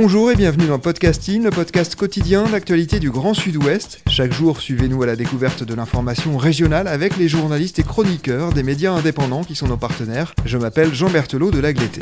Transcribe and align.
Bonjour 0.00 0.30
et 0.30 0.36
bienvenue 0.36 0.68
dans 0.68 0.78
Podcasting, 0.78 1.42
le 1.42 1.50
podcast 1.50 1.96
quotidien 1.96 2.44
d'actualité 2.44 3.00
du 3.00 3.10
Grand 3.10 3.34
Sud-Ouest. 3.34 4.00
Chaque 4.08 4.32
jour, 4.32 4.60
suivez-nous 4.60 5.02
à 5.02 5.06
la 5.06 5.16
découverte 5.16 5.64
de 5.64 5.74
l'information 5.74 6.36
régionale 6.36 6.86
avec 6.86 7.16
les 7.16 7.26
journalistes 7.26 7.80
et 7.80 7.82
chroniqueurs 7.82 8.52
des 8.52 8.62
médias 8.62 8.92
indépendants 8.92 9.42
qui 9.42 9.56
sont 9.56 9.66
nos 9.66 9.76
partenaires. 9.76 10.34
Je 10.44 10.56
m'appelle 10.56 10.94
Jean 10.94 11.10
Berthelot 11.10 11.50
de 11.50 11.58
Lagleté. 11.58 12.00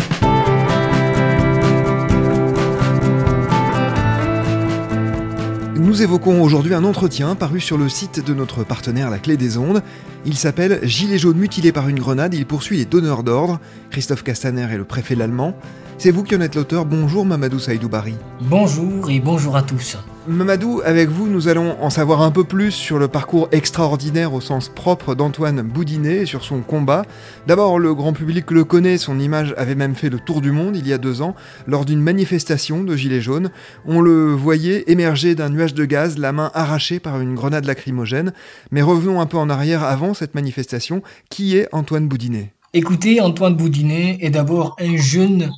Nous 5.77 6.03
évoquons 6.03 6.43
aujourd'hui 6.43 6.75
un 6.75 6.85
entretien 6.85 7.35
paru 7.35 7.61
sur 7.61 7.79
le 7.79 7.89
site 7.89 8.23
de 8.23 8.35
notre 8.35 8.63
partenaire 8.63 9.09
La 9.09 9.19
Clé 9.19 9.39
des 9.39 9.57
Ondes. 9.57 9.83
Il 10.29 10.37
s'appelle 10.37 10.80
Gilets 10.83 11.19
jaunes 11.19 11.37
mutilés 11.39 11.71
par 11.71 11.89
une 11.89 12.01
grenade. 12.01 12.35
Il 12.35 12.47
poursuit 12.47 12.79
les 12.79 12.85
donneurs 12.85 13.23
d'ordre. 13.23 13.61
Christophe 13.91 14.25
Castaner 14.25 14.66
est 14.73 14.77
le 14.77 14.83
préfet 14.83 15.15
l'allemand. 15.15 15.55
C'est 15.99 16.11
vous 16.11 16.25
qui 16.25 16.35
en 16.35 16.41
êtes 16.41 16.57
l'auteur. 16.57 16.85
Bonjour 16.85 17.25
Mamadou 17.25 17.61
Saïdou-Bari. 17.61 18.15
Bonjour 18.41 19.09
et 19.09 19.21
bonjour 19.21 19.57
à 19.57 19.63
tous. 19.63 19.97
Mamadou, 20.29 20.82
avec 20.85 21.09
vous, 21.09 21.29
nous 21.29 21.47
allons 21.47 21.77
en 21.80 21.88
savoir 21.88 22.21
un 22.21 22.32
peu 22.32 22.43
plus 22.43 22.73
sur 22.73 22.99
le 22.99 23.07
parcours 23.07 23.49
extraordinaire 23.52 24.35
au 24.35 24.41
sens 24.41 24.69
propre 24.69 25.15
d'Antoine 25.15 25.63
Boudinet 25.63 26.23
et 26.23 26.27
sur 26.27 26.43
son 26.43 26.63
combat. 26.63 27.04
D'abord, 27.47 27.79
le 27.79 27.95
grand 27.95 28.13
public 28.13 28.51
le 28.51 28.65
connaît, 28.65 28.99
son 28.99 29.21
image 29.21 29.54
avait 29.57 29.77
même 29.77 29.95
fait 29.95 30.10
le 30.10 30.19
tour 30.19 30.41
du 30.41 30.51
monde 30.51 30.77
il 30.77 30.87
y 30.88 30.93
a 30.93 30.99
deux 30.99 31.23
ans, 31.23 31.37
lors 31.69 31.85
d'une 31.85 32.01
manifestation 32.01 32.82
de 32.82 32.97
Gilets 32.97 33.21
jaunes. 33.21 33.51
On 33.87 34.01
le 34.01 34.32
voyait 34.32 34.82
émerger 34.88 35.37
d'un 35.37 35.49
nuage 35.49 35.74
de 35.74 35.85
gaz, 35.85 36.19
la 36.19 36.32
main 36.32 36.51
arrachée 36.54 36.99
par 36.99 37.21
une 37.21 37.37
grenade 37.37 37.65
lacrymogène. 37.65 38.32
Mais 38.73 38.82
revenons 38.82 39.21
un 39.21 39.27
peu 39.27 39.37
en 39.37 39.49
arrière 39.49 39.85
avant 39.85 40.13
cette 40.17 40.35
manifestation. 40.35 41.03
Qui 41.31 41.57
est 41.57 41.69
Antoine 41.73 42.09
Boudinet? 42.09 42.53
Écoutez, 42.73 43.21
Antoine 43.21 43.57
Boudinet 43.57 44.19
est 44.21 44.31
d'abord 44.31 44.77
un 44.81 44.97
jeune 44.97 45.51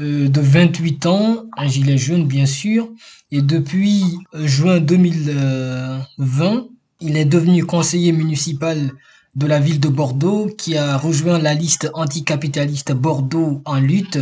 euh, 0.00 0.28
de 0.28 0.40
28 0.40 1.06
ans, 1.06 1.44
un 1.56 1.68
gilet 1.68 1.98
jaune 1.98 2.26
bien 2.26 2.46
sûr, 2.46 2.88
et 3.30 3.42
depuis 3.42 4.18
euh, 4.34 4.46
juin 4.46 4.80
2020, 4.80 6.66
il 7.00 7.16
est 7.16 7.24
devenu 7.24 7.64
conseiller 7.64 8.12
municipal 8.12 8.92
de 9.34 9.46
la 9.46 9.58
ville 9.60 9.80
de 9.80 9.88
Bordeaux 9.88 10.48
qui 10.56 10.76
a 10.76 10.96
rejoint 10.96 11.38
la 11.38 11.54
liste 11.54 11.90
anticapitaliste 11.94 12.92
Bordeaux 12.92 13.62
en 13.64 13.78
lutte 13.78 14.18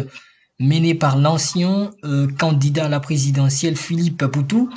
menée 0.58 0.94
par 0.94 1.18
l'ancien 1.18 1.90
euh, 2.04 2.26
candidat 2.38 2.86
à 2.86 2.88
la 2.88 3.00
présidentielle 3.00 3.76
Philippe 3.76 4.26
Poutou. 4.26 4.70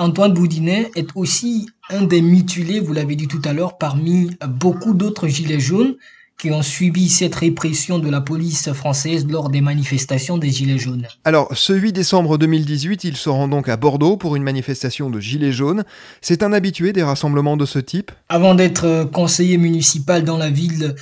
Antoine 0.00 0.32
Boudinet 0.32 0.90
est 0.96 1.10
aussi 1.14 1.66
un 1.90 2.04
des 2.04 2.22
mutilés, 2.22 2.80
vous 2.80 2.94
l'avez 2.94 3.16
dit 3.16 3.28
tout 3.28 3.42
à 3.44 3.52
l'heure, 3.52 3.76
parmi 3.76 4.30
beaucoup 4.48 4.94
d'autres 4.94 5.28
gilets 5.28 5.60
jaunes 5.60 5.96
qui 6.38 6.50
ont 6.50 6.62
subi 6.62 7.10
cette 7.10 7.34
répression 7.34 7.98
de 7.98 8.08
la 8.08 8.22
police 8.22 8.72
française 8.72 9.26
lors 9.28 9.50
des 9.50 9.60
manifestations 9.60 10.38
des 10.38 10.48
Gilets 10.48 10.78
jaunes. 10.78 11.06
Alors, 11.26 11.54
ce 11.54 11.74
8 11.74 11.92
décembre 11.92 12.38
2018, 12.38 13.04
il 13.04 13.14
se 13.14 13.28
rend 13.28 13.46
donc 13.46 13.68
à 13.68 13.76
Bordeaux 13.76 14.16
pour 14.16 14.36
une 14.36 14.42
manifestation 14.42 15.10
de 15.10 15.20
Gilets 15.20 15.52
jaunes. 15.52 15.84
C'est 16.22 16.42
un 16.42 16.54
habitué 16.54 16.94
des 16.94 17.02
rassemblements 17.02 17.58
de 17.58 17.66
ce 17.66 17.78
type 17.78 18.10
Avant 18.30 18.54
d'être 18.54 19.06
conseiller 19.12 19.58
municipal 19.58 20.24
dans 20.24 20.38
la 20.38 20.48
ville 20.48 20.94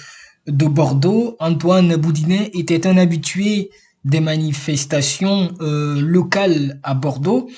de 0.48 0.66
Bordeaux, 0.66 1.36
Antoine 1.38 1.94
Boudinet 1.94 2.50
était 2.52 2.84
un 2.84 2.96
habitué 2.98 3.70
des 4.04 4.20
manifestations 4.20 5.52
euh, 5.60 6.00
locales 6.00 6.80
à 6.82 6.94
Bordeaux. 6.94 7.48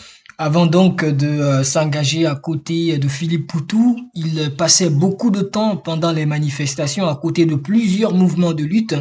Avant 0.43 0.65
donc 0.65 1.05
de 1.05 1.27
euh, 1.27 1.63
s'engager 1.63 2.25
à 2.25 2.35
côté 2.35 2.97
de 2.97 3.09
Philippe 3.09 3.47
Poutou, 3.47 3.99
il 4.15 4.55
passait 4.57 4.89
beaucoup 4.89 5.31
de 5.31 5.43
temps 5.43 5.77
pendant 5.77 6.13
les 6.13 6.25
manifestations 6.25 7.07
à 7.07 7.15
côté 7.15 7.45
de 7.45 7.57
plusieurs 7.57 8.15
mouvements 8.15 8.55
de 8.55 8.65
lutte 8.65 8.95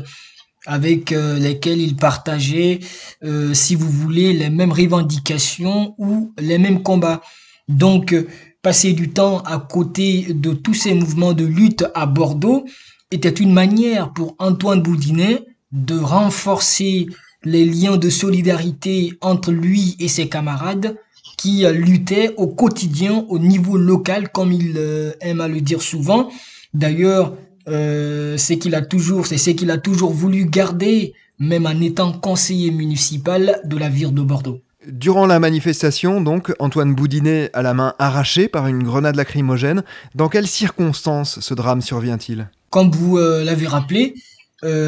avec 0.66 1.14
euh, 1.14 1.40
lesquels 1.40 1.80
il 1.80 1.96
partageait, 1.96 2.82
euh, 3.24 3.54
si 3.54 3.76
vous 3.76 3.90
voulez, 3.90 4.34
les 4.34 4.50
mêmes 4.50 4.74
revendications 4.74 5.96
ou 5.98 6.34
les 6.38 6.58
mêmes 6.58 6.84
combats. 6.84 7.22
Donc, 7.70 8.14
passer 8.62 8.92
du 8.92 9.12
temps 9.12 9.40
à 9.44 9.60
côté 9.60 10.34
de 10.34 10.52
tous 10.52 10.74
ces 10.74 10.94
mouvements 10.94 11.32
de 11.32 11.46
lutte 11.46 11.86
à 11.96 12.06
Bordeaux 12.06 12.66
était 13.12 13.30
une 13.30 13.54
manière 13.54 14.12
pour 14.12 14.36
Antoine 14.40 14.82
Boudinet 14.82 15.46
de 15.72 15.98
renforcer 15.98 17.08
les 17.46 17.64
liens 17.64 17.96
de 17.96 18.10
solidarité 18.10 19.14
entre 19.22 19.54
lui 19.54 19.96
et 20.02 20.10
ses 20.10 20.28
camarades 20.28 20.98
qui 21.40 21.66
luttait 21.72 22.34
au 22.36 22.48
quotidien 22.48 23.26
au 23.30 23.40
niveau 23.40 23.78
local, 23.78 24.30
comme 24.30 24.52
il 24.52 24.74
euh, 24.76 25.14
aime 25.22 25.40
à 25.40 25.48
le 25.48 25.62
dire 25.62 25.82
souvent. 25.82 26.30
D'ailleurs, 26.74 27.34
euh, 27.70 28.36
c'est 28.36 28.58
qu'il 28.58 28.76
a 28.76 28.82
toujours, 28.82 29.26
c'est 29.26 29.38
ce 29.38 29.52
qu'il 29.52 29.72
a 29.72 29.78
toujours 29.78 30.12
voulu 30.12 30.46
garder, 30.46 31.14
même 31.40 31.66
en 31.66 31.80
étant 31.80 32.12
conseiller 32.12 32.72
municipal 32.72 33.62
de 33.64 33.78
la 33.78 33.88
ville 33.88 34.14
de 34.14 34.22
Bordeaux. 34.22 34.60
Durant 34.86 35.28
la 35.28 35.40
manifestation, 35.40 36.20
donc, 36.20 36.54
Antoine 36.60 36.94
Boudinet 36.94 37.50
a 37.54 37.62
la 37.62 37.74
main 37.74 37.94
arrachée 38.00 38.50
par 38.50 38.68
une 38.68 38.84
grenade 38.84 39.16
lacrymogène. 39.16 39.84
Dans 40.16 40.28
quelles 40.28 40.48
circonstances 40.48 41.40
ce 41.40 41.54
drame 41.54 41.82
survient-il? 41.82 42.50
Comme 42.70 42.92
vous 42.92 43.18
euh, 43.18 43.46
l'avez 43.46 43.68
rappelé, 43.68 44.16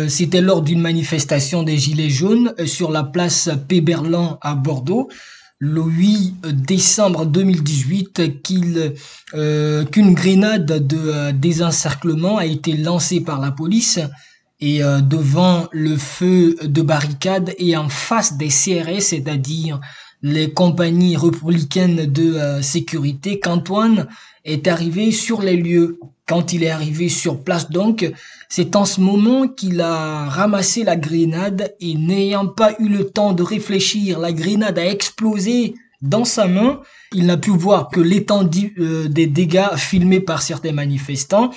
c'était 0.09 0.41
lors 0.41 0.61
d'une 0.61 0.81
manifestation 0.81 1.63
des 1.63 1.77
Gilets 1.77 2.09
jaunes 2.09 2.53
sur 2.65 2.91
la 2.91 3.03
place 3.03 3.49
Péberlan 3.69 4.37
à 4.41 4.53
Bordeaux 4.53 5.07
le 5.61 5.83
8 5.83 6.41
décembre 6.65 7.27
2018 7.27 8.41
qu'il 8.41 8.95
euh, 9.35 9.85
qu'une 9.85 10.15
grenade 10.15 10.87
de 10.87 10.97
euh, 10.97 11.31
désencerclement 11.31 12.37
a 12.37 12.45
été 12.45 12.75
lancée 12.75 13.21
par 13.21 13.39
la 13.39 13.51
police 13.51 13.99
et 14.59 14.83
euh, 14.83 15.01
devant 15.01 15.67
le 15.71 15.97
feu 15.97 16.55
de 16.63 16.81
barricade 16.81 17.53
et 17.59 17.77
en 17.77 17.89
face 17.89 18.37
des 18.37 18.47
CRS, 18.47 19.01
c'est-à-dire 19.01 19.79
les 20.23 20.51
compagnies 20.51 21.17
républicaines 21.17 22.05
de 22.05 22.61
sécurité, 22.61 23.39
qu'Antoine 23.39 24.07
est 24.45 24.67
arrivé 24.67 25.11
sur 25.11 25.41
les 25.41 25.57
lieux. 25.57 25.99
Quand 26.27 26.53
il 26.53 26.63
est 26.63 26.69
arrivé 26.69 27.09
sur 27.09 27.43
place 27.43 27.69
donc, 27.69 28.09
c'est 28.47 28.75
en 28.75 28.85
ce 28.85 29.01
moment 29.01 29.47
qu'il 29.47 29.81
a 29.81 30.25
ramassé 30.25 30.83
la 30.83 30.95
grenade 30.95 31.73
et 31.79 31.95
n'ayant 31.95 32.47
pas 32.47 32.73
eu 32.79 32.87
le 32.87 33.05
temps 33.05 33.33
de 33.33 33.43
réfléchir, 33.43 34.19
la 34.19 34.31
grenade 34.31 34.77
a 34.77 34.85
explosé 34.85 35.75
dans 36.01 36.25
sa 36.25 36.47
main. 36.47 36.81
Il 37.13 37.25
n'a 37.25 37.37
pu 37.37 37.51
voir 37.51 37.89
que 37.89 37.99
l'étendue 37.99 38.75
euh, 38.79 39.07
des 39.07 39.27
dégâts 39.27 39.75
filmés 39.75 40.19
par 40.19 40.41
certains 40.41 40.71
manifestants. 40.71 41.51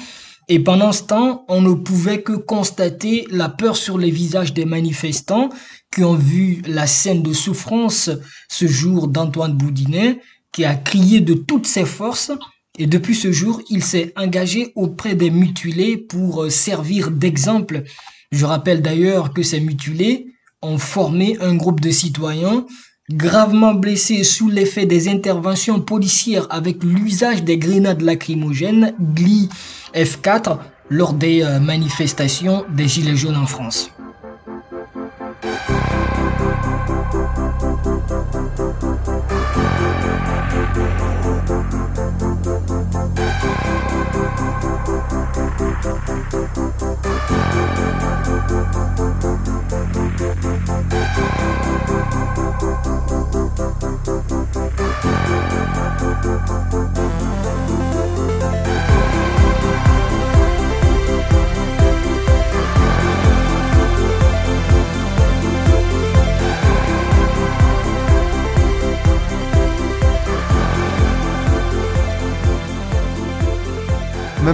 Et 0.48 0.58
pendant 0.58 0.92
ce 0.92 1.04
temps, 1.04 1.44
on 1.48 1.62
ne 1.62 1.72
pouvait 1.72 2.22
que 2.22 2.32
constater 2.32 3.26
la 3.30 3.48
peur 3.48 3.76
sur 3.76 3.96
les 3.96 4.10
visages 4.10 4.52
des 4.52 4.66
manifestants 4.66 5.48
qui 5.94 6.04
ont 6.04 6.14
vu 6.14 6.62
la 6.66 6.86
scène 6.86 7.22
de 7.22 7.32
souffrance 7.32 8.10
ce 8.48 8.66
jour 8.66 9.08
d'Antoine 9.08 9.54
Boudinet, 9.54 10.20
qui 10.52 10.64
a 10.64 10.74
crié 10.74 11.20
de 11.20 11.34
toutes 11.34 11.66
ses 11.66 11.84
forces 11.84 12.32
et 12.76 12.86
depuis 12.86 13.14
ce 13.14 13.30
jour, 13.30 13.60
il 13.70 13.84
s'est 13.84 14.12
engagé 14.16 14.72
auprès 14.74 15.14
des 15.14 15.30
mutilés 15.30 15.96
pour 15.96 16.42
euh, 16.42 16.50
servir 16.50 17.12
d'exemple. 17.12 17.84
Je 18.32 18.44
rappelle 18.44 18.82
d'ailleurs 18.82 19.32
que 19.32 19.44
ces 19.44 19.60
mutilés 19.60 20.26
ont 20.60 20.78
formé 20.78 21.36
un 21.40 21.54
groupe 21.54 21.80
de 21.80 21.90
citoyens 21.90 22.66
gravement 23.10 23.74
blessés 23.74 24.24
sous 24.24 24.48
l'effet 24.48 24.86
des 24.86 25.08
interventions 25.08 25.80
policières 25.80 26.46
avec 26.50 26.82
l'usage 26.82 27.44
des 27.44 27.58
grenades 27.58 28.00
lacrymogènes 28.00 28.94
GLI 28.98 29.50
F4 29.94 30.58
lors 30.90 31.12
des 31.12 31.42
euh, 31.42 31.60
manifestations 31.60 32.64
des 32.74 32.88
Gilets 32.88 33.16
jaunes 33.16 33.36
en 33.36 33.46
France. 33.46 33.90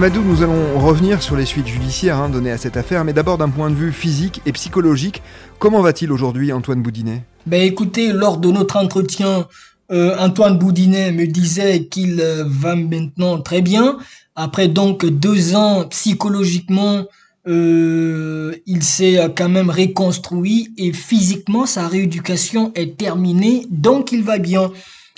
Mamadou, 0.00 0.22
nous 0.22 0.42
allons 0.42 0.78
revenir 0.78 1.22
sur 1.22 1.36
les 1.36 1.44
suites 1.44 1.66
judiciaires 1.66 2.16
hein, 2.16 2.30
données 2.30 2.52
à 2.52 2.56
cette 2.56 2.78
affaire, 2.78 3.04
mais 3.04 3.12
d'abord 3.12 3.36
d'un 3.36 3.50
point 3.50 3.68
de 3.68 3.74
vue 3.74 3.92
physique 3.92 4.40
et 4.46 4.52
psychologique. 4.52 5.20
Comment 5.58 5.82
va-t-il 5.82 6.10
aujourd'hui, 6.10 6.54
Antoine 6.54 6.80
Boudinet? 6.80 7.22
Ben 7.44 7.60
écoutez, 7.60 8.10
lors 8.10 8.38
de 8.38 8.50
notre 8.50 8.78
entretien, 8.78 9.46
euh, 9.92 10.16
Antoine 10.18 10.56
Boudinet 10.56 11.12
me 11.12 11.26
disait 11.26 11.84
qu'il 11.84 12.18
euh, 12.18 12.44
va 12.46 12.76
maintenant 12.76 13.42
très 13.42 13.60
bien. 13.60 13.98
Après 14.36 14.68
donc 14.68 15.04
deux 15.04 15.54
ans 15.54 15.84
psychologiquement, 15.90 17.04
euh, 17.46 18.56
il 18.64 18.82
s'est 18.82 19.30
quand 19.36 19.50
même 19.50 19.68
reconstruit 19.68 20.72
et 20.78 20.94
physiquement 20.94 21.66
sa 21.66 21.86
rééducation 21.88 22.72
est 22.74 22.96
terminée, 22.96 23.66
donc 23.68 24.12
il 24.12 24.22
va 24.22 24.38
bien. 24.38 24.72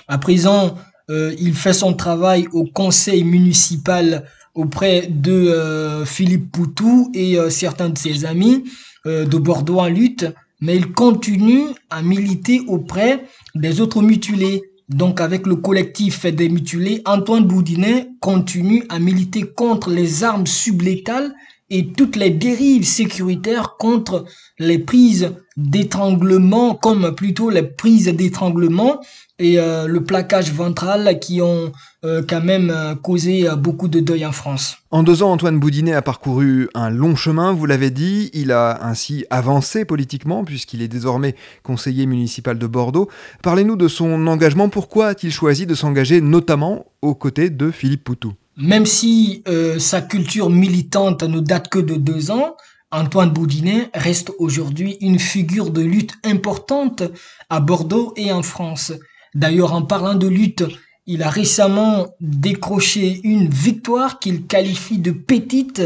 À 0.08 0.19
présent, 0.19 0.75
il 1.08 1.55
fait 1.55 1.75
son 1.75 1.93
travail 1.93 2.49
au 2.52 2.64
conseil 2.64 3.23
municipal 3.23 4.25
auprès 4.54 5.06
de 5.08 5.32
euh, 5.32 6.04
Philippe 6.04 6.52
Poutou 6.52 7.10
et 7.14 7.38
euh, 7.38 7.50
certains 7.50 7.88
de 7.88 7.99
ses 7.99 8.25
amis 8.25 8.64
euh, 9.06 9.25
de 9.25 9.38
Bordeaux 9.38 9.78
en 9.78 9.88
lutte, 9.88 10.26
mais 10.60 10.76
il 10.76 10.93
continue 10.93 11.64
à 11.90 12.02
militer 12.02 12.60
auprès 12.69 13.25
des 13.54 13.81
autres 13.81 14.02
mutilés. 14.02 14.62
Donc 14.88 15.20
avec 15.20 15.46
le 15.46 15.56
collectif 15.56 16.26
des 16.26 16.49
mutilés, 16.49 17.02
Antoine 17.06 17.44
Boudinet 17.44 18.08
continue 18.20 18.84
à 18.88 18.99
militer 18.99 19.43
contre 19.43 19.90
les 19.90 20.22
armes 20.22 20.46
sublétales 20.46 21.34
et 21.70 21.87
toutes 21.87 22.16
les 22.16 22.28
dérives 22.28 22.84
sécuritaires 22.84 23.76
contre 23.78 24.26
les 24.58 24.78
prises 24.78 25.32
d'étranglement, 25.56 26.75
comme 26.75 27.14
plutôt 27.14 27.48
les 27.48 27.62
prises 27.62 28.08
d'étranglement 28.08 29.00
et 29.43 29.59
euh, 29.59 29.87
le 29.87 30.05
plaquage 30.05 30.53
ventral 30.53 31.19
qui 31.21 31.43
ont 31.43 31.73
euh, 32.05 32.23
quand 32.27 32.43
même 32.43 32.71
euh, 32.71 32.94
causé 32.94 33.49
beaucoup 33.56 33.89
de 33.89 34.00
deuil 34.00 34.25
en 34.25 34.33
France. 34.33 34.77
En 34.91 35.03
deux 35.03 35.23
ans, 35.23 35.33
Antoine 35.33 35.59
Boudinet 35.59 35.93
a 35.94 36.03
parcouru 36.03 36.69
un 36.75 36.91
long 36.91 37.17
chemin, 37.17 37.53
vous 37.53 37.67
l'avez 37.67 37.91
dit. 37.91 38.31
Il 38.35 38.53
a 38.53 38.85
ainsi 38.85 39.25
avancé 39.31 39.85
politiquement 39.85 40.44
puisqu'il 40.44 40.81
est 40.81 40.89
désormais 40.89 41.35
conseiller 41.62 42.06
municipal 42.06 42.59
de 42.59 42.67
Bordeaux. 42.67 43.09
Parlez-nous 43.43 43.77
de 43.77 43.89
son 43.89 44.27
engagement. 44.27 44.69
Pourquoi 44.69 45.09
a-t-il 45.09 45.33
choisi 45.33 45.67
de 45.67 45.75
s'engager 45.75 46.21
notamment 46.21 46.87
aux 47.03 47.15
côtés 47.15 47.50
de 47.50 47.71
Philippe 47.71 48.05
Poutou? 48.05 48.35
Même 48.56 48.87
si 48.87 49.43
euh, 49.49 49.79
sa 49.79 50.03
culture 50.03 50.50
militante 50.50 51.23
ne 51.23 51.41
date 51.41 51.69
que 51.69 51.79
de 51.79 51.94
deux 51.94 52.31
ans, 52.31 52.56
Antoine 52.91 53.31
Boudinet 53.31 53.89
reste 53.94 54.31
aujourd'hui 54.39 54.99
une 55.00 55.19
figure 55.19 55.71
de 55.71 55.81
lutte 55.81 56.12
importante 56.25 57.03
à 57.49 57.61
Bordeaux 57.61 58.12
et 58.17 58.31
en 58.31 58.43
France. 58.43 58.93
D'ailleurs, 59.34 59.73
en 59.73 59.82
parlant 59.82 60.14
de 60.14 60.29
lutte, 60.29 60.64
il 61.06 61.23
a 61.23 61.31
récemment 61.31 62.08
décroché 62.20 63.20
une 63.25 63.49
victoire 63.49 64.19
qu'il 64.19 64.46
qualifie 64.46 64.99
de 64.99 65.11
petite 65.11 65.82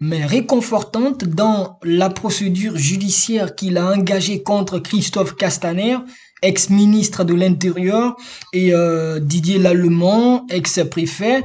mais 0.00 0.24
réconfortante 0.24 1.24
dans 1.24 1.78
la 1.82 2.08
procédure 2.08 2.76
judiciaire 2.76 3.54
qu'il 3.56 3.78
a 3.78 3.90
engagée 3.90 4.42
contre 4.42 4.78
Christophe 4.78 5.34
Castaner, 5.34 5.98
ex-ministre 6.42 7.24
de 7.24 7.34
l'Intérieur, 7.34 8.16
et 8.52 8.72
euh, 8.72 9.18
Didier 9.18 9.58
Lallemand, 9.58 10.46
ex-préfet, 10.50 11.44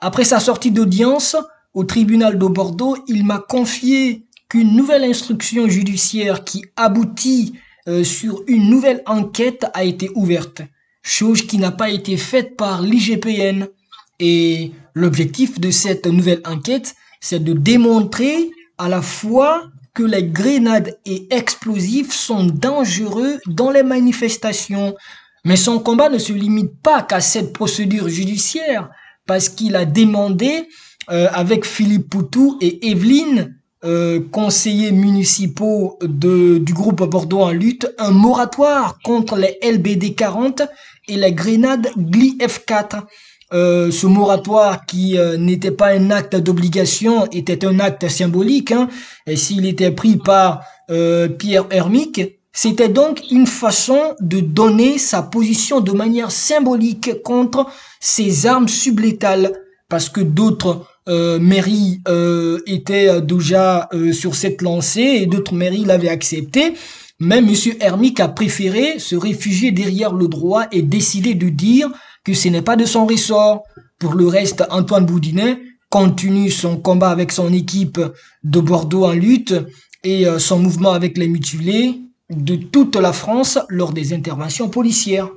après 0.00 0.24
sa 0.24 0.38
sortie 0.38 0.70
d'audience 0.70 1.36
au 1.74 1.84
tribunal 1.84 2.38
de 2.38 2.46
Bordeaux, 2.46 2.96
il 3.08 3.24
m'a 3.24 3.38
confié 3.38 4.26
qu'une 4.48 4.76
nouvelle 4.76 5.04
instruction 5.04 5.68
judiciaire 5.68 6.44
qui 6.44 6.64
aboutit 6.76 7.54
euh, 7.88 8.04
sur 8.04 8.42
une 8.46 8.70
nouvelle 8.70 9.02
enquête 9.06 9.66
a 9.74 9.82
été 9.82 10.10
ouverte, 10.14 10.62
chose 11.08 11.42
qui 11.42 11.58
n'a 11.58 11.70
pas 11.70 11.90
été 11.90 12.16
faite 12.16 12.56
par 12.56 12.82
l'IGPN. 12.82 13.66
Et 14.20 14.72
l'objectif 14.94 15.58
de 15.58 15.70
cette 15.70 16.06
nouvelle 16.06 16.42
enquête, 16.44 16.94
c'est 17.20 17.42
de 17.42 17.52
démontrer 17.52 18.50
à 18.76 18.88
la 18.88 19.00
fois 19.00 19.70
que 19.94 20.02
les 20.02 20.24
grenades 20.24 20.98
et 21.06 21.26
explosifs 21.30 22.12
sont 22.12 22.44
dangereux 22.44 23.38
dans 23.46 23.70
les 23.70 23.82
manifestations. 23.82 24.94
Mais 25.44 25.56
son 25.56 25.78
combat 25.78 26.08
ne 26.10 26.18
se 26.18 26.32
limite 26.32 26.80
pas 26.82 27.02
qu'à 27.02 27.20
cette 27.20 27.52
procédure 27.52 28.08
judiciaire 28.08 28.90
parce 29.26 29.48
qu'il 29.48 29.76
a 29.76 29.84
demandé 29.84 30.68
euh, 31.10 31.28
avec 31.32 31.64
Philippe 31.64 32.10
Poutou 32.10 32.58
et 32.60 32.90
Evelyne, 32.90 33.56
euh, 33.84 34.20
conseillers 34.32 34.92
municipaux 34.92 35.98
de, 36.02 36.58
du 36.58 36.74
groupe 36.74 37.02
Bordeaux 37.04 37.42
en 37.42 37.50
lutte, 37.50 37.88
un 37.98 38.10
moratoire 38.10 38.98
contre 39.04 39.36
les 39.36 39.58
LBD 39.62 40.14
40 40.14 40.62
et 41.08 41.16
les 41.16 41.32
grenades 41.32 41.88
GLI 41.96 42.38
F4. 42.38 43.02
Euh, 43.54 43.90
ce 43.90 44.06
moratoire 44.06 44.84
qui 44.84 45.16
n'était 45.38 45.70
pas 45.70 45.88
un 45.88 46.10
acte 46.10 46.36
d'obligation 46.36 47.26
était 47.32 47.64
un 47.64 47.80
acte 47.80 48.08
symbolique, 48.08 48.72
hein, 48.72 48.88
et 49.26 49.36
s'il 49.36 49.66
était 49.66 49.90
pris 49.90 50.16
par 50.16 50.62
Pierre 51.38 51.66
Hermic, 51.70 52.38
c'était 52.52 52.88
donc 52.88 53.22
une 53.30 53.46
façon 53.46 54.16
de 54.20 54.40
donner 54.40 54.98
sa 54.98 55.22
position 55.22 55.80
de 55.80 55.92
manière 55.92 56.30
symbolique 56.30 57.22
contre 57.22 57.66
ces 58.00 58.46
armes 58.46 58.68
sublétales, 58.68 59.52
parce 59.88 60.08
que 60.08 60.20
d'autres 60.20 60.84
euh, 61.08 61.38
mairies 61.38 62.00
euh, 62.08 62.58
étaient 62.66 63.22
déjà 63.22 63.88
euh, 63.94 64.12
sur 64.12 64.34
cette 64.34 64.60
lancée 64.60 65.20
et 65.22 65.26
d'autres 65.26 65.54
mairies 65.54 65.84
l'avaient 65.84 66.10
accepté. 66.10 66.74
Mais 67.20 67.38
M. 67.38 67.52
Hermic 67.80 68.20
a 68.20 68.28
préféré 68.28 69.00
se 69.00 69.16
réfugier 69.16 69.72
derrière 69.72 70.12
le 70.12 70.28
droit 70.28 70.66
et 70.70 70.82
décider 70.82 71.34
de 71.34 71.48
dire 71.48 71.90
que 72.22 72.32
ce 72.32 72.48
n'est 72.48 72.62
pas 72.62 72.76
de 72.76 72.84
son 72.84 73.06
ressort. 73.06 73.64
Pour 73.98 74.14
le 74.14 74.28
reste, 74.28 74.64
Antoine 74.70 75.04
Boudinet 75.04 75.58
continue 75.90 76.50
son 76.50 76.76
combat 76.76 77.10
avec 77.10 77.32
son 77.32 77.52
équipe 77.52 78.00
de 78.44 78.60
Bordeaux 78.60 79.04
en 79.04 79.12
lutte 79.12 79.54
et 80.04 80.26
son 80.38 80.60
mouvement 80.60 80.92
avec 80.92 81.18
les 81.18 81.26
mutilés 81.26 81.98
de 82.30 82.54
toute 82.54 82.94
la 82.94 83.12
France 83.12 83.58
lors 83.68 83.92
des 83.92 84.12
interventions 84.12 84.68
policières. 84.68 85.28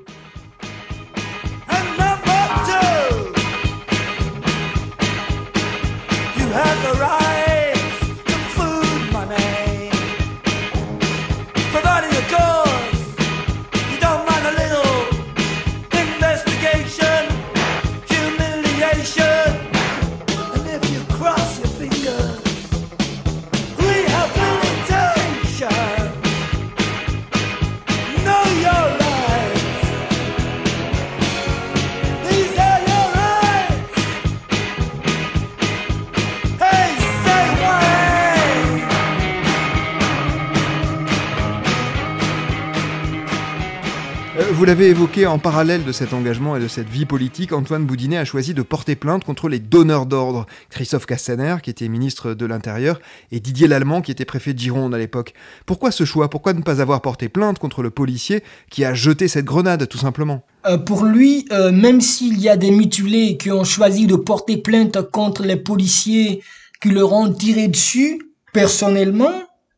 Vous 44.49 44.65
l'avez 44.65 44.87
évoqué 44.87 45.27
en 45.27 45.39
parallèle 45.39 45.83
de 45.83 45.91
cet 45.91 46.13
engagement 46.13 46.55
et 46.55 46.59
de 46.59 46.67
cette 46.67 46.89
vie 46.89 47.05
politique, 47.05 47.53
Antoine 47.53 47.85
Boudinet 47.85 48.17
a 48.17 48.25
choisi 48.25 48.53
de 48.53 48.61
porter 48.61 48.95
plainte 48.95 49.23
contre 49.23 49.49
les 49.49 49.59
donneurs 49.59 50.05
d'ordre, 50.05 50.47
Christophe 50.69 51.05
Castaner, 51.05 51.57
qui 51.61 51.69
était 51.69 51.87
ministre 51.87 52.33
de 52.33 52.45
l'Intérieur, 52.45 52.99
et 53.31 53.39
Didier 53.39 53.67
Lallemand, 53.67 54.01
qui 54.01 54.11
était 54.11 54.25
préfet 54.25 54.53
de 54.53 54.59
Gironde 54.59 54.95
à 54.95 54.97
l'époque. 54.97 55.33
Pourquoi 55.65 55.91
ce 55.91 56.05
choix? 56.05 56.29
Pourquoi 56.29 56.53
ne 56.53 56.61
pas 56.61 56.81
avoir 56.81 57.01
porté 57.01 57.29
plainte 57.29 57.59
contre 57.59 57.83
le 57.83 57.91
policier 57.91 58.43
qui 58.69 58.83
a 58.83 58.93
jeté 58.93 59.27
cette 59.27 59.45
grenade, 59.45 59.87
tout 59.87 59.97
simplement? 59.97 60.43
Euh, 60.65 60.77
pour 60.77 61.05
lui, 61.05 61.45
euh, 61.51 61.71
même 61.71 62.01
s'il 62.01 62.39
y 62.39 62.49
a 62.49 62.57
des 62.57 62.71
mutilés 62.71 63.37
qui 63.37 63.51
ont 63.51 63.63
choisi 63.63 64.07
de 64.07 64.15
porter 64.15 64.57
plainte 64.57 65.01
contre 65.11 65.43
les 65.43 65.57
policiers 65.57 66.41
qui 66.81 66.89
leur 66.89 67.13
ont 67.13 67.31
tiré 67.31 67.67
dessus, 67.67 68.21
personnellement, 68.53 69.33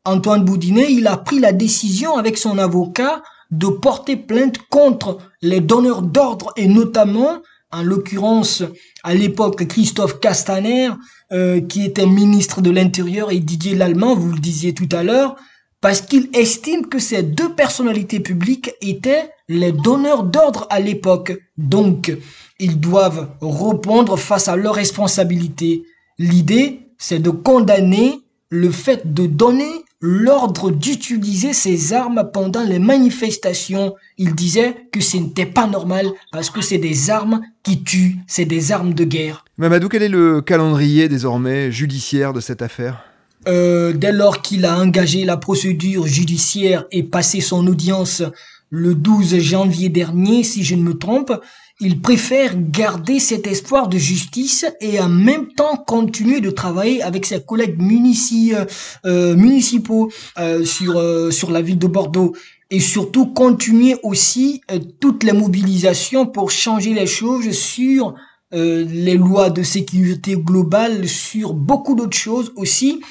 Antoine 0.05 0.45
Boudinet, 0.45 0.91
il 0.91 1.07
a 1.07 1.17
pris 1.17 1.39
la 1.39 1.53
décision 1.53 2.17
avec 2.17 2.37
son 2.37 2.57
avocat 2.57 3.21
de 3.51 3.67
porter 3.67 4.15
plainte 4.15 4.57
contre 4.69 5.19
les 5.41 5.61
donneurs 5.61 6.01
d'ordre 6.01 6.51
et 6.55 6.67
notamment, 6.67 7.41
en 7.71 7.83
l'occurrence, 7.83 8.63
à 9.03 9.13
l'époque, 9.13 9.65
Christophe 9.67 10.19
Castaner, 10.19 10.89
euh, 11.31 11.61
qui 11.61 11.83
était 11.85 12.05
ministre 12.05 12.61
de 12.61 12.69
l'Intérieur, 12.69 13.31
et 13.31 13.39
Didier 13.39 13.75
Lallemand, 13.75 14.15
vous 14.15 14.31
le 14.31 14.39
disiez 14.39 14.73
tout 14.73 14.89
à 14.91 15.03
l'heure, 15.03 15.35
parce 15.81 16.01
qu'il 16.01 16.29
estime 16.33 16.87
que 16.87 16.99
ces 16.99 17.23
deux 17.23 17.53
personnalités 17.53 18.19
publiques 18.19 18.71
étaient 18.81 19.29
les 19.49 19.71
donneurs 19.71 20.23
d'ordre 20.23 20.65
à 20.69 20.79
l'époque. 20.79 21.33
Donc, 21.57 22.15
ils 22.59 22.79
doivent 22.79 23.29
répondre 23.41 24.17
face 24.17 24.47
à 24.47 24.55
leurs 24.55 24.75
responsabilités. 24.75 25.83
L'idée, 26.17 26.87
c'est 26.97 27.19
de 27.19 27.31
condamner 27.31 28.21
le 28.49 28.71
fait 28.71 29.13
de 29.13 29.25
donner 29.25 29.83
l'ordre 30.05 30.69
d'utiliser 30.69 31.53
ces 31.53 31.93
armes 31.93 32.29
pendant 32.33 32.61
les 32.61 32.77
manifestations. 32.77 33.95
Il 34.17 34.35
disait 34.35 34.75
que 34.91 34.99
ce 34.99 35.15
n'était 35.15 35.45
pas 35.45 35.65
normal 35.65 36.07
parce 36.33 36.49
que 36.49 36.59
c'est 36.59 36.77
des 36.77 37.09
armes 37.09 37.41
qui 37.63 37.83
tuent, 37.83 38.17
c'est 38.27 38.43
des 38.43 38.73
armes 38.73 38.93
de 38.93 39.05
guerre. 39.05 39.45
Mamadou, 39.57 39.87
quel 39.87 40.03
est 40.03 40.09
le 40.09 40.41
calendrier 40.41 41.07
désormais 41.07 41.71
judiciaire 41.71 42.33
de 42.33 42.41
cette 42.41 42.61
affaire? 42.61 43.05
Euh, 43.47 43.93
dès 43.93 44.11
lors 44.11 44.41
qu'il 44.41 44.65
a 44.65 44.77
engagé 44.77 45.23
la 45.23 45.37
procédure 45.37 46.05
judiciaire 46.05 46.85
et 46.91 47.03
passé 47.03 47.39
son 47.39 47.65
audience 47.65 48.23
le 48.69 48.95
12 48.95 49.37
janvier 49.37 49.87
dernier, 49.87 50.43
si 50.43 50.65
je 50.65 50.75
ne 50.75 50.83
me 50.83 50.95
trompe, 50.95 51.31
il 51.79 52.01
préfère 52.01 52.53
garder 52.55 53.19
cet 53.19 53.47
espoir 53.47 53.87
de 53.87 53.97
justice 53.97 54.65
et 54.79 54.99
en 54.99 55.09
même 55.09 55.47
temps 55.53 55.75
continuer 55.75 56.39
de 56.39 56.51
travailler 56.51 57.01
avec 57.01 57.25
ses 57.25 57.43
collègues 57.43 57.79
euh, 57.81 58.65
euh, 59.05 59.35
municipaux 59.35 60.11
euh, 60.37 60.63
sur, 60.63 61.01
sur 61.31 61.51
la 61.51 61.61
ville 61.61 61.79
de 61.79 61.87
Bordeaux 61.87 62.35
et 62.69 62.79
surtout 62.79 63.27
continuer 63.27 63.95
aussi 64.03 64.61
toutes 64.99 65.23
les 65.23 65.33
mobilisations 65.33 66.25
pour 66.25 66.51
changer 66.51 66.93
les 66.93 67.07
choses 67.07 67.51
sur 67.51 68.15
les 68.51 69.15
lois 69.15 69.49
de 69.49 69.63
sécurité 69.63 70.35
globale, 70.35 71.07
sur 71.07 71.53
beaucoup 71.53 71.95
d'autres 71.95 72.17
choses 72.17 72.51
aussi. 72.55 73.01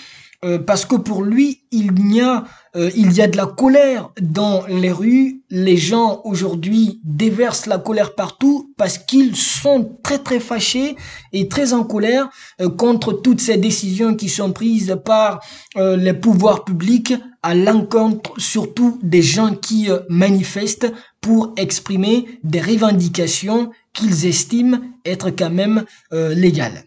Euh, 0.45 0.59
parce 0.59 0.85
que 0.85 0.97
pour 0.97 1.23
lui, 1.23 1.63
il 1.71 2.15
y 2.15 2.21
a 2.21 2.45
euh, 2.75 2.91
il 2.97 3.13
y 3.13 3.21
a 3.21 3.27
de 3.27 3.37
la 3.37 3.47
colère 3.47 4.11
dans 4.21 4.65
les 4.67 4.93
rues. 4.93 5.43
Les 5.51 5.77
gens 5.77 6.23
aujourd'hui 6.25 7.01
déversent 7.05 7.67
la 7.67 7.79
colère 7.79 8.15
partout 8.15 8.73
parce 8.77 8.99
qu'ils 8.99 9.37
sont 9.37 9.99
très 10.03 10.19
très 10.19 10.41
fâchés 10.41 10.97
et 11.33 11.49
très 11.49 11.73
en 11.73 11.85
colère 11.85 12.31
euh, 12.61 12.69
contre 12.71 13.13
toutes 13.13 13.41
ces 13.41 13.57
décisions 13.57 14.15
qui 14.15 14.29
sont 14.29 14.53
prises 14.53 14.97
par 15.05 15.41
les 15.77 16.13
pouvoirs 16.13 16.65
publics 16.65 17.15
à 17.43 17.55
l'encontre 17.55 18.39
surtout 18.39 18.99
des 19.03 19.23
gens 19.23 19.55
qui 19.55 19.89
manifestent 20.09 20.93
pour 21.21 21.55
exprimer 21.57 22.27
des 22.45 22.61
revendications 22.61 23.71
qu'ils 23.93 24.27
estiment 24.27 24.79
être 25.05 25.31
quand 25.31 25.51
même 25.51 25.85
légales. 26.13 26.85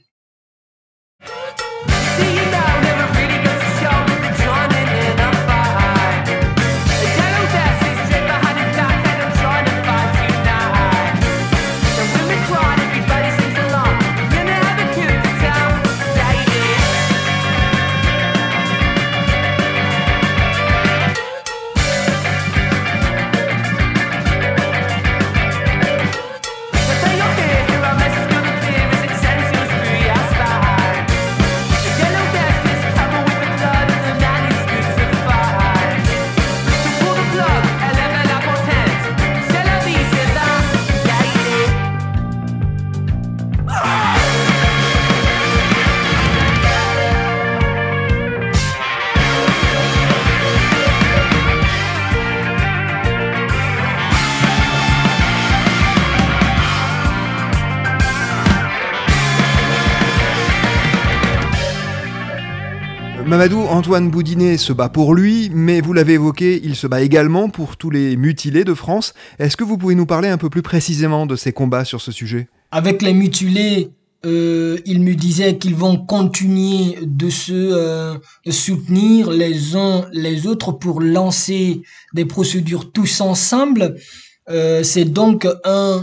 Antoine 63.53 64.09
Boudinet 64.09 64.57
se 64.57 64.73
bat 64.73 64.89
pour 64.89 65.13
lui, 65.13 65.51
mais 65.53 65.79
vous 65.79 65.93
l'avez 65.93 66.13
évoqué, 66.13 66.59
il 66.63 66.75
se 66.75 66.87
bat 66.87 67.01
également 67.01 67.49
pour 67.49 67.77
tous 67.77 67.91
les 67.91 68.17
mutilés 68.17 68.63
de 68.63 68.73
France. 68.73 69.13
Est-ce 69.37 69.55
que 69.55 69.63
vous 69.63 69.77
pouvez 69.77 69.93
nous 69.93 70.07
parler 70.07 70.29
un 70.29 70.37
peu 70.37 70.49
plus 70.49 70.63
précisément 70.63 71.27
de 71.27 71.35
ses 71.35 71.53
combats 71.53 71.85
sur 71.85 72.01
ce 72.01 72.11
sujet? 72.11 72.47
Avec 72.71 73.03
les 73.03 73.13
mutilés, 73.13 73.91
euh, 74.25 74.79
il 74.85 74.99
me 75.01 75.13
disait 75.13 75.59
qu'ils 75.59 75.75
vont 75.75 75.95
continuer 75.95 76.97
de 77.03 77.29
se 77.29 77.53
euh, 77.53 78.15
soutenir 78.49 79.29
les 79.29 79.75
uns 79.75 80.07
les 80.11 80.47
autres 80.47 80.71
pour 80.71 80.99
lancer 80.99 81.83
des 82.15 82.25
procédures 82.25 82.91
tous 82.91 83.21
ensemble. 83.21 83.95
Euh, 84.49 84.81
c'est 84.81 85.05
donc 85.05 85.47
un 85.65 86.01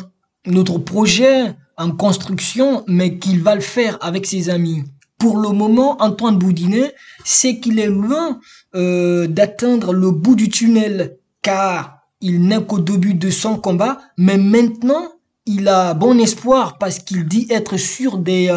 autre 0.55 0.79
projet 0.79 1.55
en 1.77 1.91
construction, 1.91 2.85
mais 2.87 3.19
qu'il 3.19 3.43
va 3.43 3.57
le 3.57 3.61
faire 3.61 3.99
avec 4.01 4.27
ses 4.27 4.49
amis 4.49 4.85
pour 5.23 5.39
le 5.39 5.51
moment, 5.51 6.03
Antoine 6.03 6.37
Boudinet 6.37 6.97
sait 7.25 7.61
qu'il 7.61 7.79
est 7.79 7.87
loin 7.87 8.41
euh, 8.75 9.29
d'atteindre 9.29 9.93
le 9.93 10.11
bout 10.11 10.35
du 10.35 10.49
tunnel, 10.49 11.17
car 11.43 11.99
il 12.21 12.41
n'est 12.41 12.61
qu'au 12.65 12.81
début 12.81 13.15
de 13.15 13.31
son 13.31 13.57
combat, 13.57 14.01
mais 14.19 14.37
maintenant, 14.37 15.13
il 15.47 15.69
a 15.69 15.95
bon 15.95 16.19
espoir 16.19 16.77
parce 16.77 16.99
qu'il 16.99 17.29
dit 17.29 17.47
être 17.51 17.77
sur 17.77 18.19
des 18.19 18.51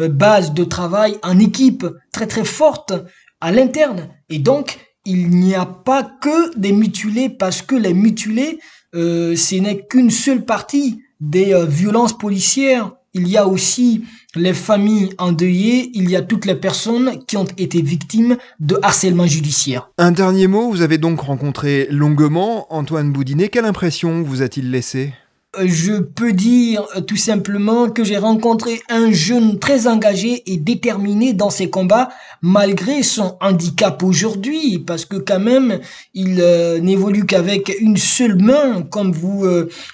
euh, 0.00 0.08
bases 0.08 0.54
de 0.54 0.64
travail 0.64 1.18
en 1.22 1.38
équipe 1.38 1.86
très 2.10 2.26
très 2.26 2.44
fortes 2.44 2.94
à 3.40 3.52
l'interne. 3.52 4.08
Et 4.28 4.40
donc, 4.40 4.76
il 5.04 5.30
n'y 5.30 5.54
a 5.54 5.66
pas 5.66 6.02
que 6.02 6.58
des 6.58 6.72
mutilés 6.72 7.28
parce 7.28 7.62
que 7.62 7.76
les 7.76 7.94
mutilés, 7.94 8.58
euh, 8.96 9.36
ce 9.36 9.54
n'est 9.54 9.86
qu'une 9.86 10.10
seule 10.10 10.44
partie 10.44 11.00
des 11.20 11.54
violences 11.68 12.18
policières 12.18 12.97
il 13.14 13.28
y 13.28 13.36
a 13.36 13.46
aussi 13.46 14.04
les 14.34 14.52
familles 14.52 15.10
endeuillées, 15.18 15.90
il 15.94 16.10
y 16.10 16.16
a 16.16 16.22
toutes 16.22 16.44
les 16.44 16.54
personnes 16.54 17.24
qui 17.26 17.36
ont 17.36 17.46
été 17.56 17.82
victimes 17.82 18.36
de 18.60 18.78
harcèlement 18.82 19.26
judiciaire. 19.26 19.90
Un 19.98 20.12
dernier 20.12 20.46
mot, 20.46 20.70
vous 20.70 20.82
avez 20.82 20.98
donc 20.98 21.20
rencontré 21.20 21.88
longuement 21.90 22.66
Antoine 22.72 23.12
Boudinet. 23.12 23.48
Quelle 23.48 23.64
impression 23.64 24.22
vous 24.22 24.42
a-t-il 24.42 24.70
laissé 24.70 25.12
euh, 25.56 25.64
je 25.66 25.94
peux 25.94 26.32
dire 26.32 26.84
euh, 26.94 27.00
tout 27.00 27.16
simplement 27.16 27.88
que 27.88 28.04
j'ai 28.04 28.18
rencontré 28.18 28.82
un 28.90 29.10
jeune 29.12 29.58
très 29.58 29.86
engagé 29.86 30.42
et 30.44 30.58
déterminé 30.58 31.32
dans 31.32 31.48
ses 31.48 31.70
combats 31.70 32.10
malgré 32.42 33.02
son 33.02 33.38
handicap 33.40 34.02
aujourd'hui 34.02 34.78
parce 34.78 35.06
que 35.06 35.16
quand 35.16 35.40
même 35.40 35.80
il 36.12 36.36
euh, 36.40 36.80
n'évolue 36.80 37.24
qu'avec 37.24 37.74
une 37.80 37.96
seule 37.96 38.36
main 38.36 38.82
comme 38.82 39.10
vous 39.12 39.46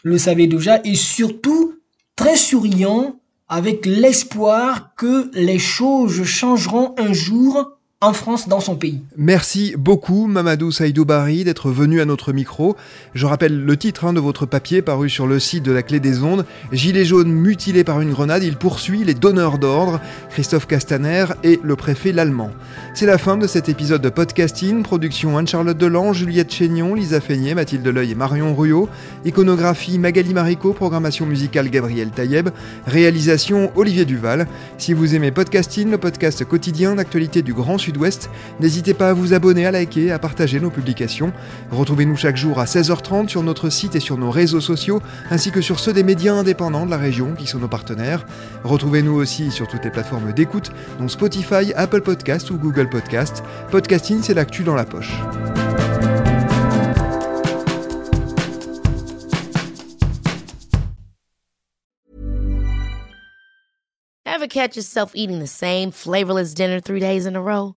le 0.02 0.18
savez 0.18 0.49
déjà 0.49 0.80
et 0.85 0.97
surtout 0.97 1.75
très 2.16 2.37
souriant, 2.37 3.21
avec 3.49 3.87
l'espoir 3.87 4.94
que 4.94 5.30
les 5.35 5.59
choses 5.59 6.25
changeront 6.25 6.94
un 6.99 7.12
jour 7.12 7.78
en 8.05 8.13
France, 8.13 8.49
dans 8.49 8.61
son 8.61 8.77
pays. 8.77 9.01
Merci 9.17 9.75
beaucoup 9.79 10.27
Mamadou 10.27 10.71
Saïdou 10.71 11.05
Bari 11.05 11.45
d'être 11.45 11.71
venu 11.71 12.01
à 12.01 12.05
notre 12.05 12.33
micro. 12.33 12.77
Je 13.15 13.25
rappelle 13.25 13.65
le 13.65 13.77
titre 13.77 14.05
hein, 14.05 14.13
de 14.13 14.21
votre 14.21 14.45
papier 14.47 14.83
paru 14.83 15.09
sur 15.09 15.27
le 15.27 15.39
site 15.39 15.65
de 15.65 15.73
la 15.73 15.83
Clé 15.83 16.01
des 16.01 16.23
Ondes. 16.23 16.45
Gilet 16.71 17.05
jaune 17.05 17.33
mutilé 17.33 17.83
par 17.83 18.01
une 18.01 18.11
grenade, 18.13 18.43
il 18.43 18.57
poursuit 18.57 19.05
les 19.05 19.15
donneurs 19.15 19.59
d'ordre, 19.59 20.01
Christophe 20.31 20.67
Castaner 20.67 21.27
et 21.43 21.59
le 21.63 21.77
préfet 21.77 22.13
l'Allemand. 22.13 22.51
C'est 22.93 23.07
la 23.07 23.19
fin 23.19 23.37
de 23.37 23.47
cet 23.47 23.69
épisode 23.69 24.03
de 24.03 24.11
podcasting, 24.11 24.83
production 24.83 25.39
Anne-Charlotte 25.39 25.79
Delan, 25.79 26.13
Juliette 26.13 26.53
Chénion, 26.53 26.95
Lisa 26.95 27.21
Feignet, 27.21 27.55
Mathilde 27.55 27.87
Leuil 27.87 28.11
et 28.11 28.15
Marion 28.15 28.55
Ruot, 28.55 28.89
iconographie 29.25 29.99
Magali 29.99 30.35
Marico, 30.35 30.75
programmation 30.75 31.25
musicale 31.25 31.71
Gabriel 31.71 32.11
Taïeb, 32.11 32.51
réalisation 32.87 33.73
Olivier 33.77 34.05
Duval. 34.05 34.47
Si 34.77 34.93
vous 34.93 35.15
aimez 35.15 35.31
podcasting, 35.31 35.91
le 35.91 35.99
podcast 35.99 36.45
quotidien 36.45 36.95
d'actualité 36.97 37.43
du 37.43 37.55
Grand 37.55 37.79
Sud 37.79 37.94
N'hésitez 38.61 38.95
pas 38.95 39.11
à 39.11 39.13
vous 39.13 39.35
abonner, 39.35 39.67
à 39.67 39.71
liker, 39.71 40.13
à 40.13 40.19
partager 40.19 40.61
nos 40.61 40.71
publications. 40.71 41.33
Retrouvez-nous 41.71 42.17
chaque 42.17 42.37
jour 42.37 42.61
à 42.61 42.65
16h30 42.65 43.29
sur 43.29 43.43
notre 43.43 43.71
site 43.71 43.95
et 43.97 44.01
sur 44.01 44.19
nos 44.19 44.31
réseaux 44.31 44.61
sociaux, 44.61 45.01
ainsi 45.31 45.51
que 45.51 45.61
sur 45.61 45.81
ceux 45.81 45.93
des 45.93 46.03
médias 46.03 46.35
indépendants 46.35 46.87
de 46.87 46.91
la 46.91 46.99
région 46.99 47.35
qui 47.35 47.47
sont 47.47 47.59
nos 47.59 47.69
partenaires. 47.69 48.27
Retrouvez-nous 48.65 49.15
aussi 49.15 49.51
sur 49.51 49.69
toutes 49.69 49.85
les 49.85 49.91
plateformes 49.91 50.33
d'écoute, 50.33 50.71
dont 50.99 51.09
Spotify, 51.09 51.73
Apple 51.75 52.03
Podcast 52.03 52.51
ou 52.51 52.59
Google 52.59 52.89
Podcast. 52.89 53.43
Podcasting, 53.71 54.23
c'est 54.23 54.35
l'actu 54.35 54.65
dans 54.65 54.75
la 54.75 54.85
poche. 54.85 55.13
Ever 64.27 64.49
catch 64.49 64.77
yourself 64.77 65.13
eating 65.15 65.39
the 65.39 65.47
same 65.47 65.91
flavorless 65.91 66.55
dinner 66.55 66.81
three 66.81 67.01
days 67.01 67.25
in 67.25 67.35
a 67.35 67.41
row? 67.41 67.77